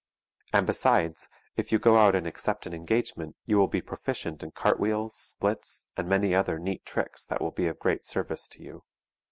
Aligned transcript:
And 0.51 0.65
besides, 0.65 1.27
if 1.57 1.71
you 1.71 1.77
go 1.77 1.95
out 1.97 2.15
and 2.15 2.25
accept 2.25 2.65
an 2.65 2.73
engagement 2.73 3.35
you 3.45 3.59
will 3.59 3.67
be 3.67 3.83
proficient 3.83 4.41
in 4.41 4.49
cartwheels, 4.49 5.15
splits, 5.15 5.89
and 5.95 6.09
many 6.09 6.33
other 6.33 6.57
neat 6.57 6.83
tricks 6.87 7.23
that 7.25 7.39
will 7.39 7.51
be 7.51 7.67
of 7.67 7.77
great 7.77 8.03
service 8.03 8.47
to 8.47 8.63
you. 8.63 8.83